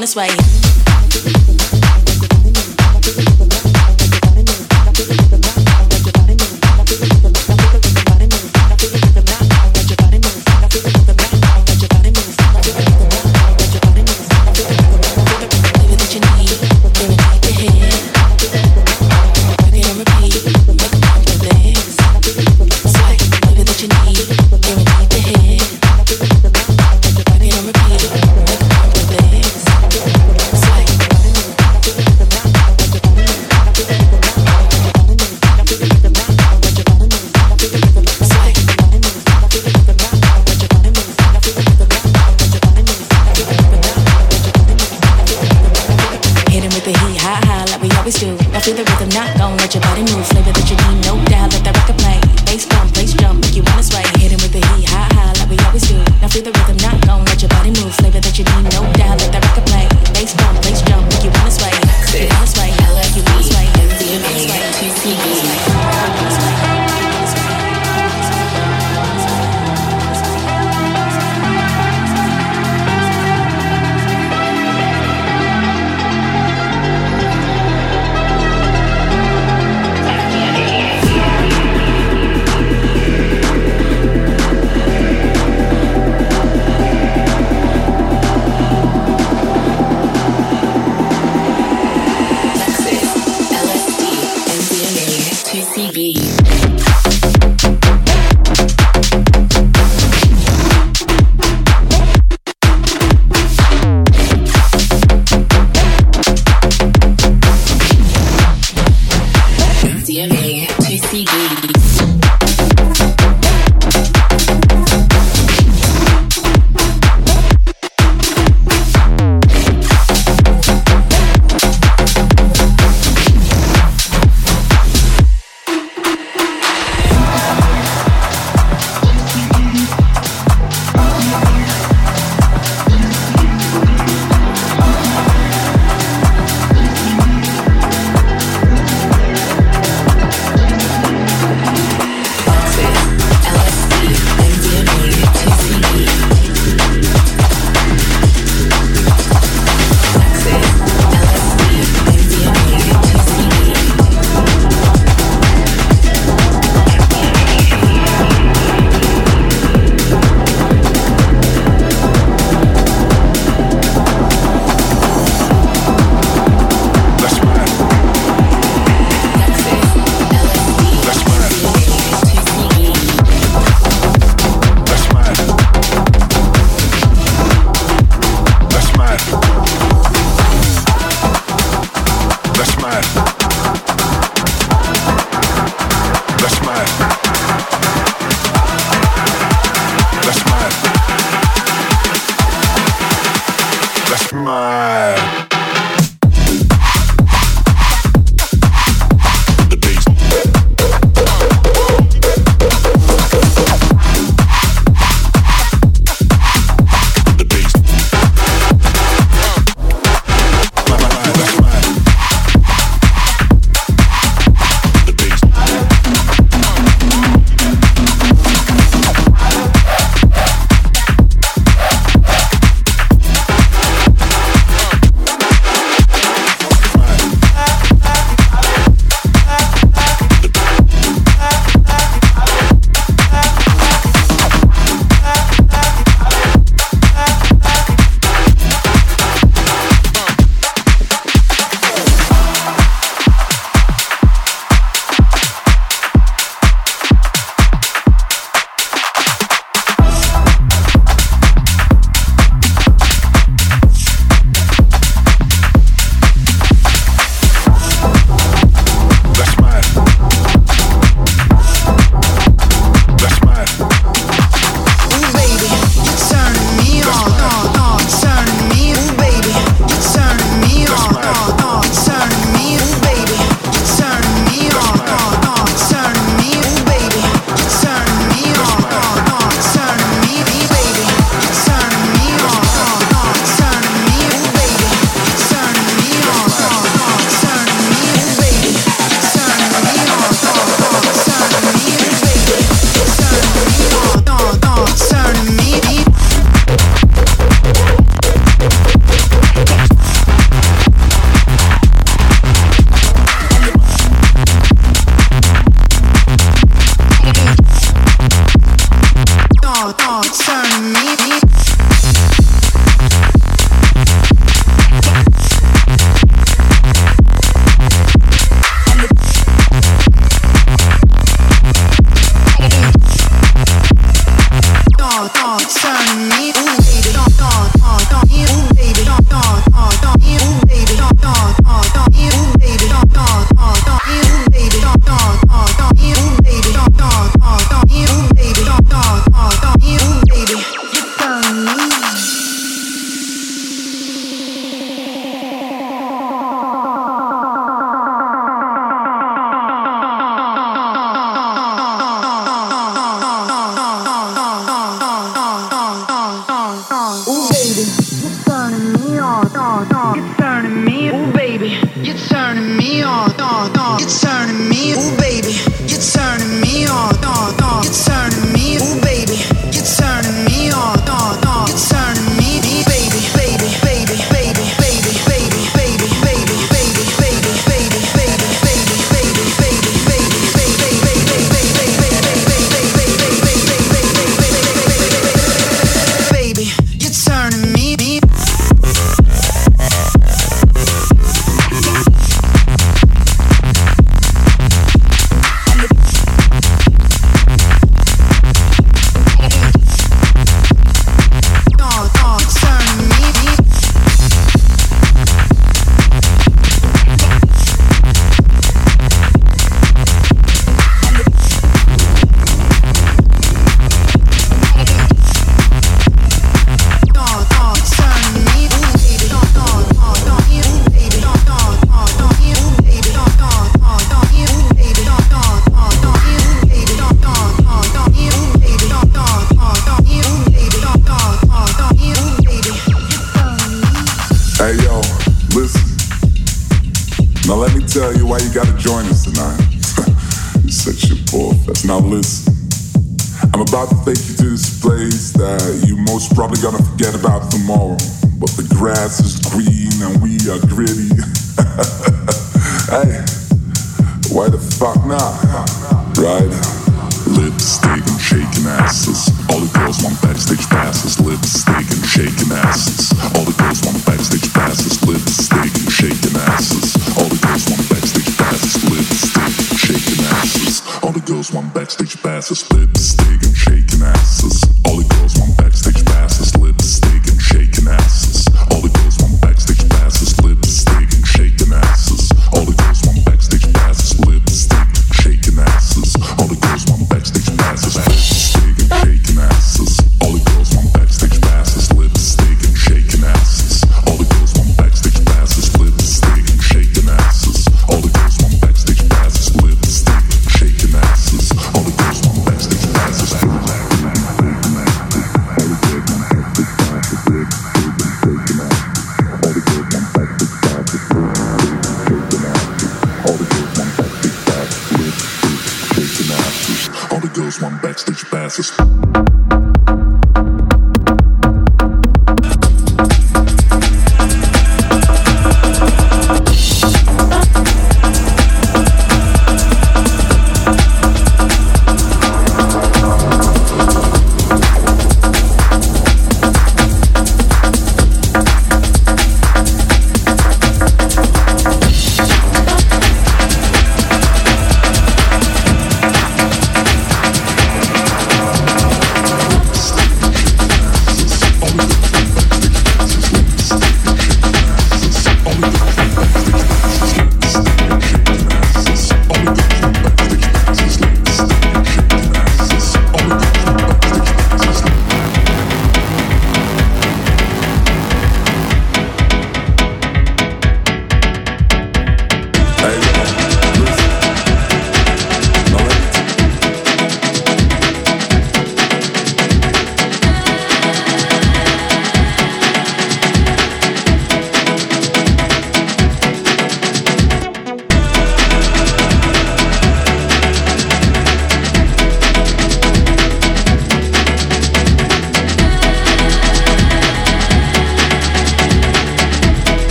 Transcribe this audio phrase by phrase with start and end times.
[0.00, 0.41] Jump, make you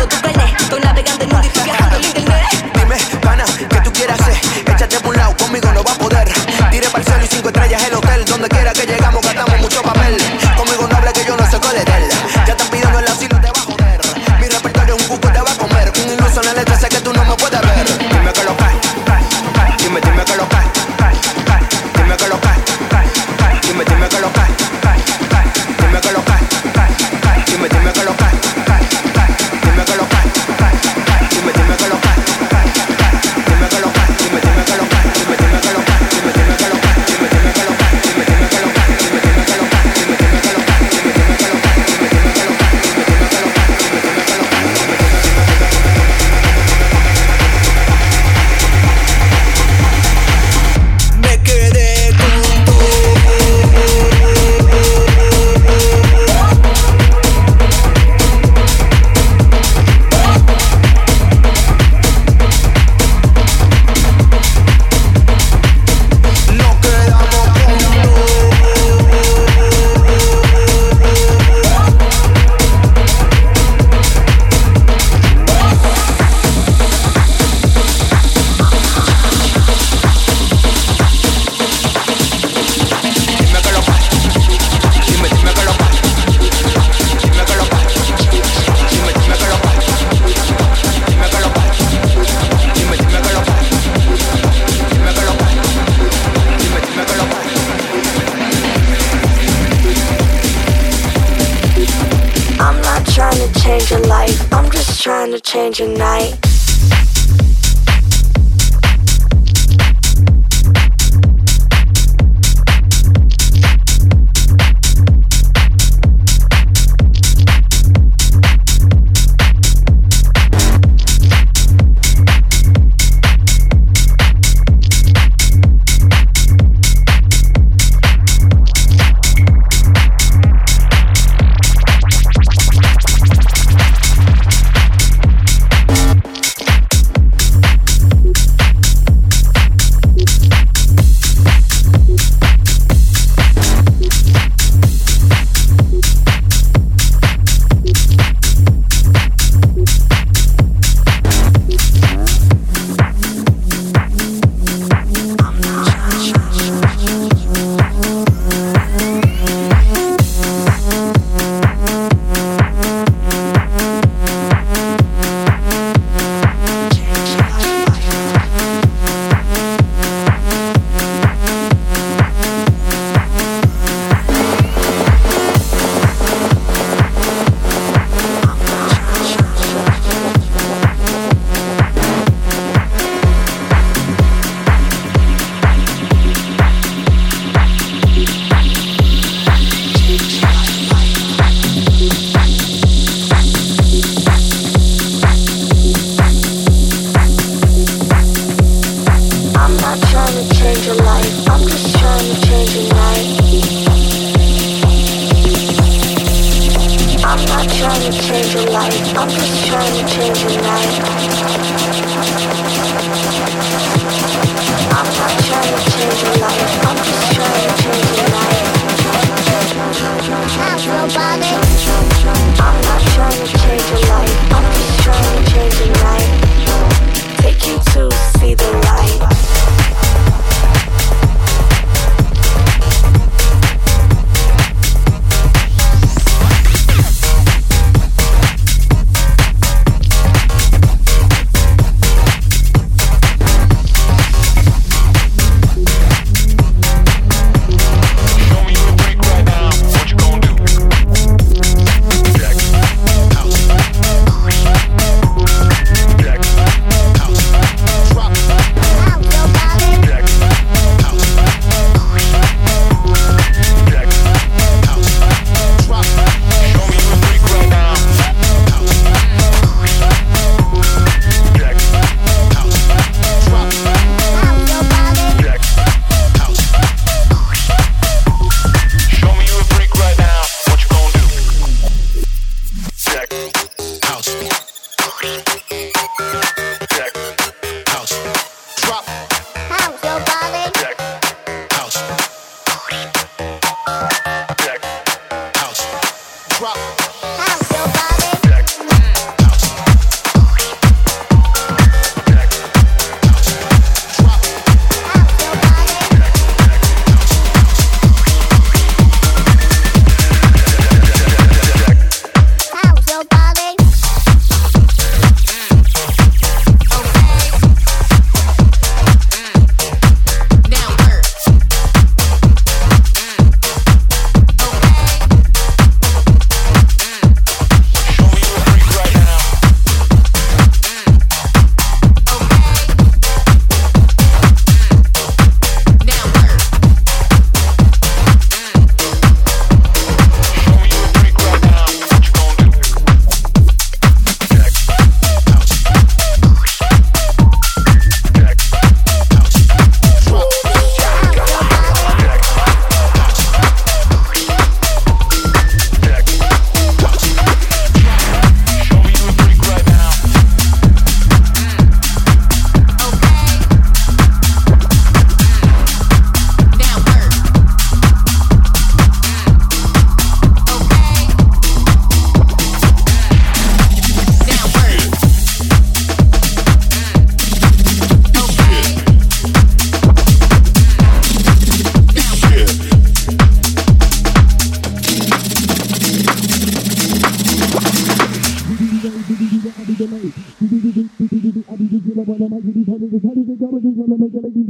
[0.00, 0.47] I'm not trying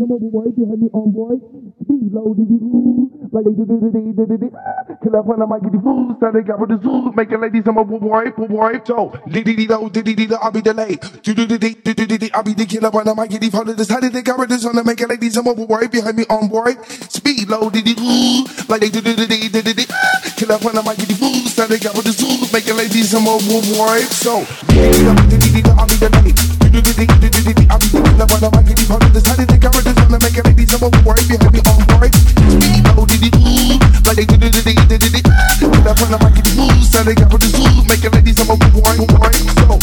[0.08, 0.16] Kill
[2.16, 2.87] up
[5.28, 7.66] when I might get the food, so they got with the zoo, make it ladies,
[7.66, 11.00] I'm a boy, boy, so, diddy dee do, diddy dee I'll be delayed.
[11.22, 13.50] Do do do do do do I'll be the killer when I might get the
[13.50, 16.24] phone, decided they got with the sun, make it ladies, I'm a boy, behind me
[16.30, 16.72] on boy,
[17.12, 19.84] speed low, diddy doo, like they do do do do do do
[20.48, 23.28] I might get the food, so they got with the zoo, make it ladies, I'm
[23.28, 26.36] a boy, so, diddy dee I'll be delayed.
[26.58, 28.84] Do do do do do do I'll be the killer when I might get the
[28.88, 31.60] phone, decided they got with the sun, make it ladies, I'm a boy, behind me
[31.68, 32.37] on boy,
[34.26, 34.58] do do do
[34.98, 35.22] do the
[37.38, 38.10] the zoo, it
[38.42, 39.30] I'm a boy, boy,
[39.62, 39.78] so,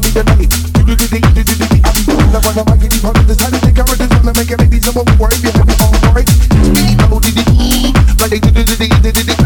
[0.00, 0.48] be delayed.
[0.72, 1.66] Do do the the
[3.60, 5.04] they got the make it ladies, I'm a
[7.44, 9.36] doo, like they do do do do the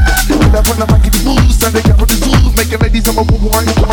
[1.51, 3.89] so they the zoo, make it ladies, I'm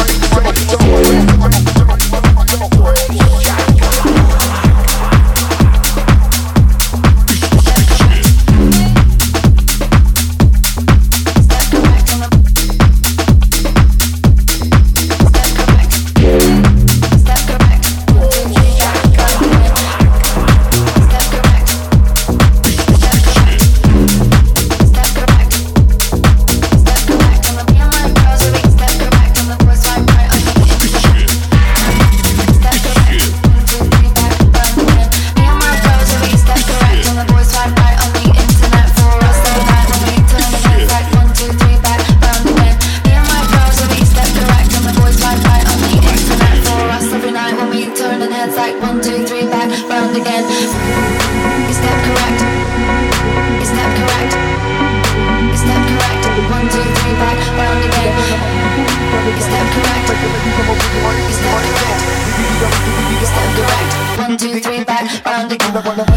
[65.84, 66.17] cuando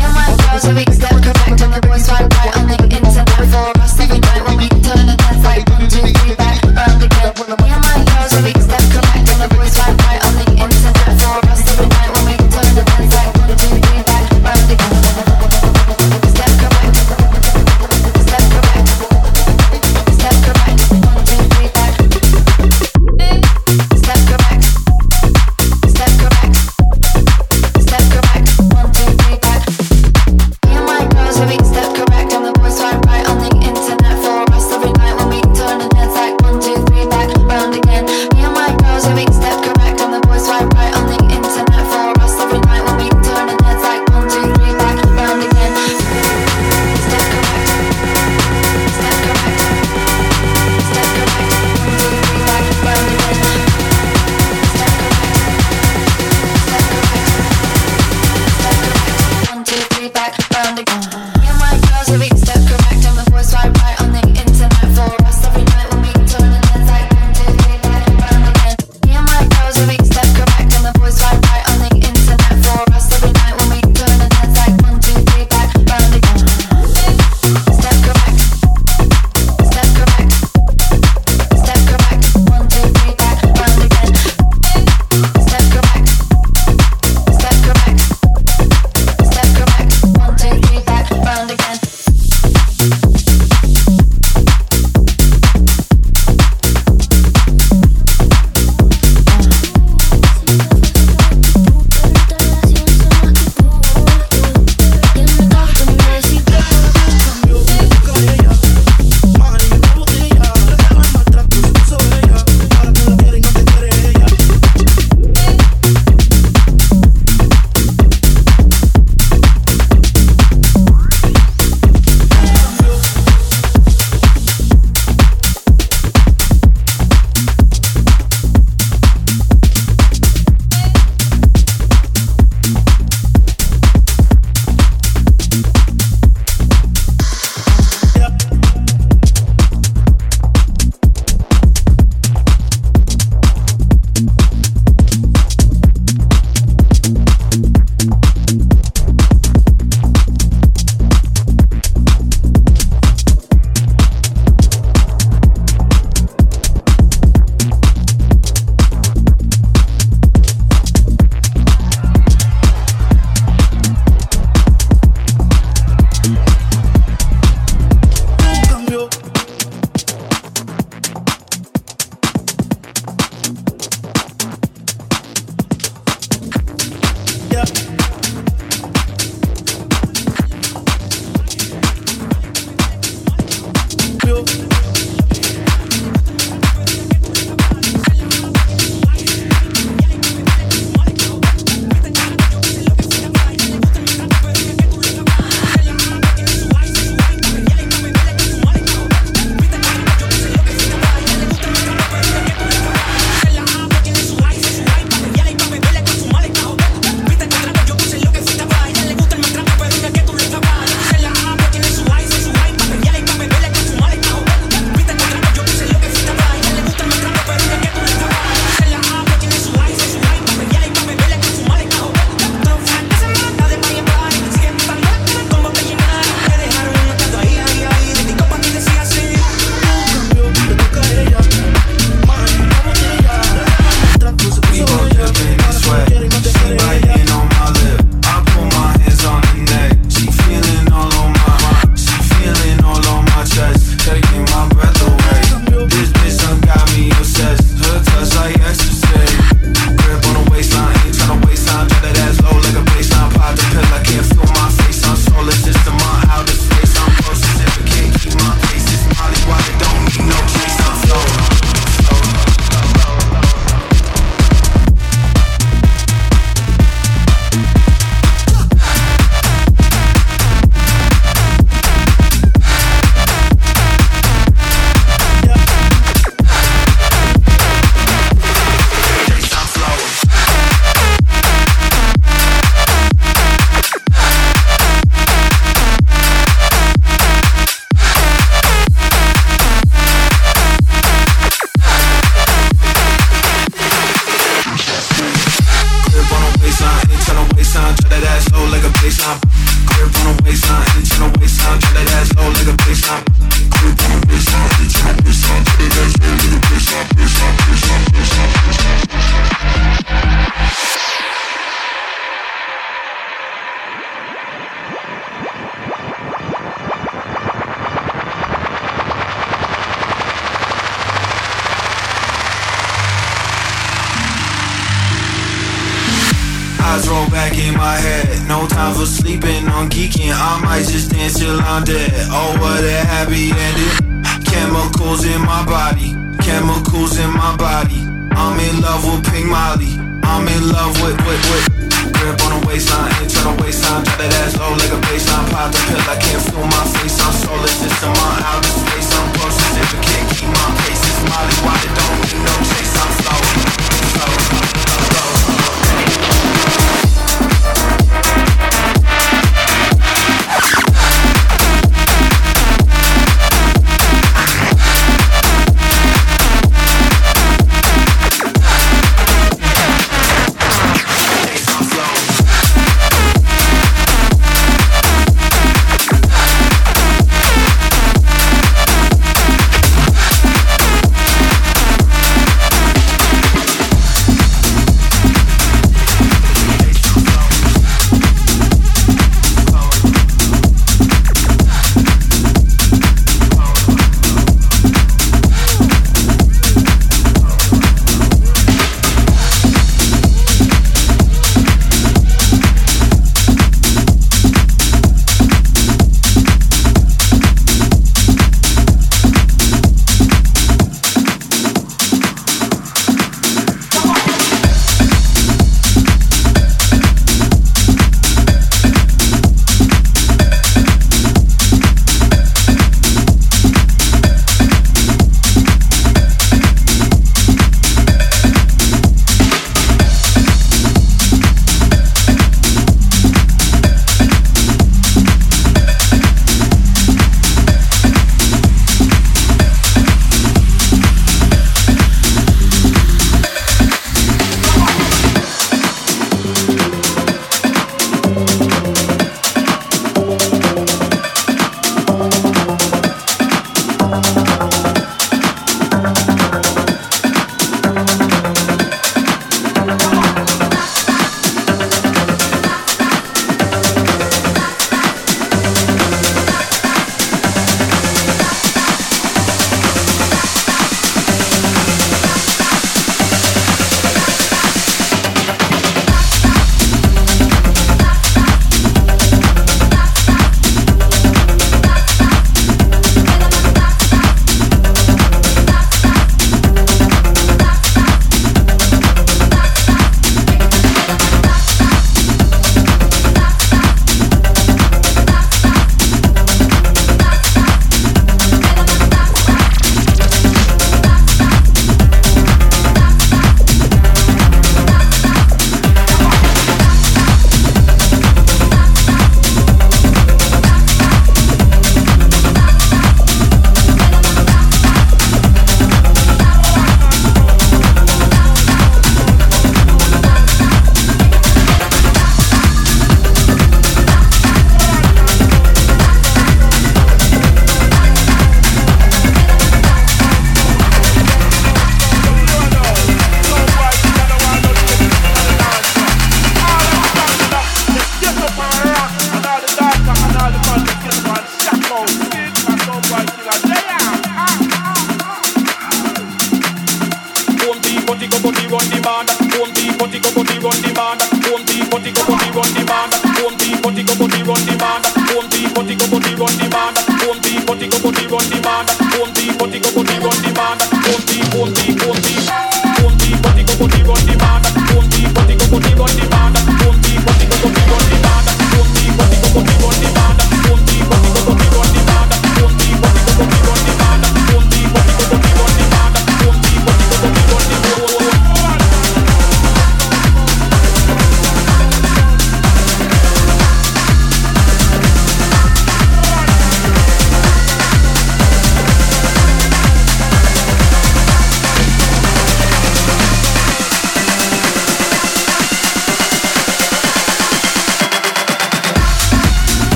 [332.31, 334.23] Oh, what a happy ending.
[334.45, 336.17] Chemicals in my body.
[336.43, 338.03] Chemicals in my body.
[338.33, 339.99] I'm in love with Pink Molly.
[340.25, 341.67] I'm in love with, with, with.
[342.15, 344.05] Grip on the waistline, internal waistline.
[344.05, 345.47] Drop that ass low like a baseline.
[345.51, 347.17] Pop the pill, I can't feel my face.
[347.21, 349.11] I'm soulless, it's in my outer space.
[349.15, 351.03] I'm closest if I can't keep my pace.
[351.05, 352.80] It's Molly, why it don't need no chase.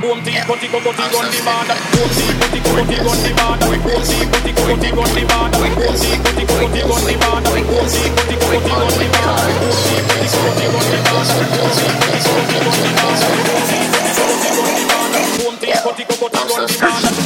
[0.00, 1.68] Boom tea, booty, go, booty, gun demand.
[1.92, 3.60] Boom tea, booty, go, booty, gun demand.
[3.60, 5.52] Boom tea, booty, go, booty, gun demand.
[5.52, 7.44] Boom tea, booty, go, booty, gun demand.
[7.44, 8.40] Boom tea, booty, go, booty, gun demand.
[8.40, 9.52] Boom tea, booty, go, booty, gun demand.
[9.60, 11.26] Boom tea, booty, go, booty, gun
[12.88, 13.97] demand
[16.20, 17.17] but I run the car.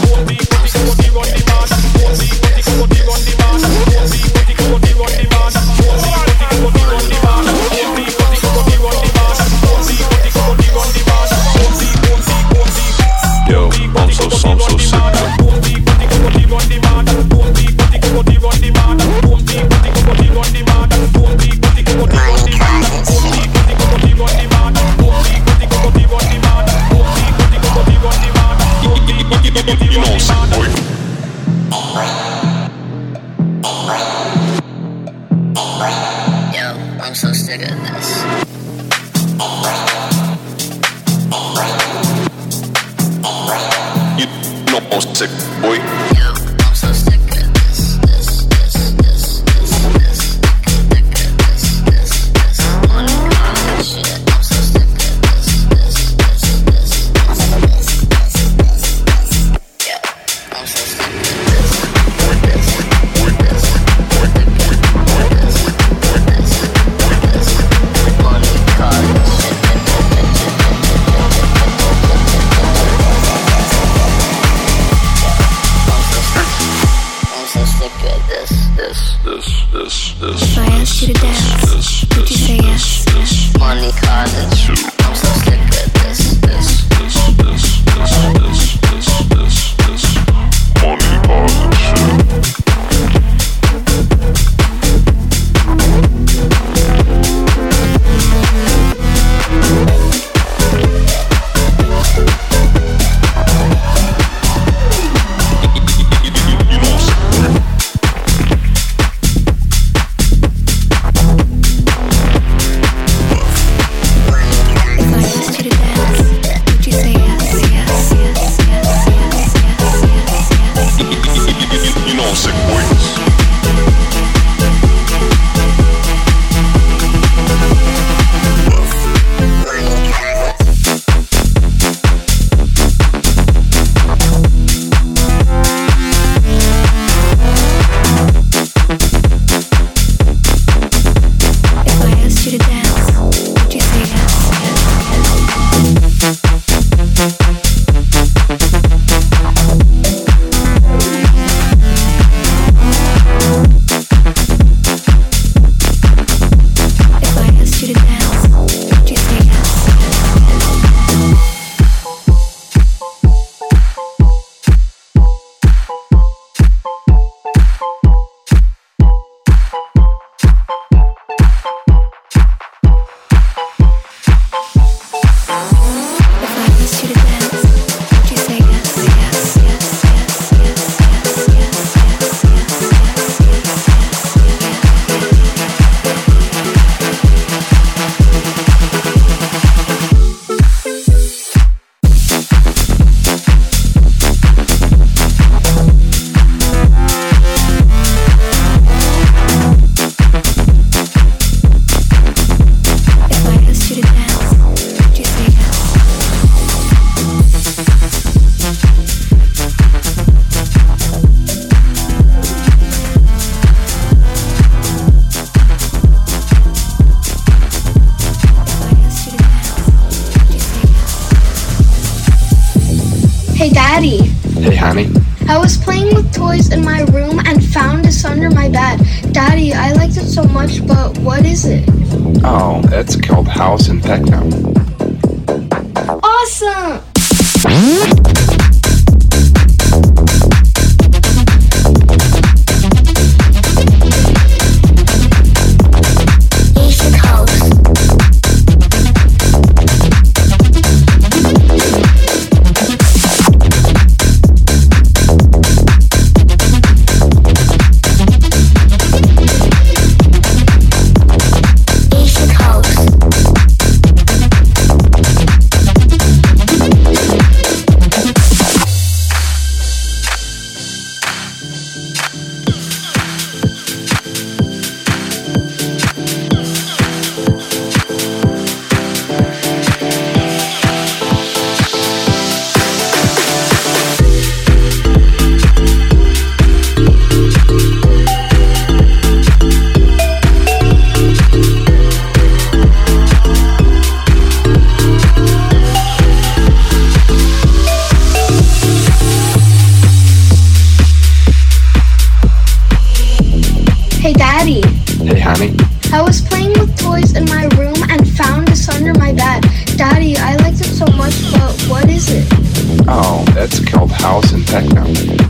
[314.22, 315.41] House and techno.